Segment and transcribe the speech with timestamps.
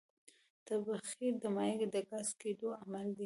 [0.67, 3.19] تبخیر د مایع د ګاز کېدو عمل دی.